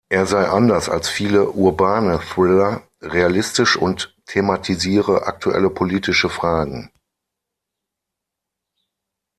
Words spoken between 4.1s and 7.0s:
thematisiere aktuelle politische Fragen.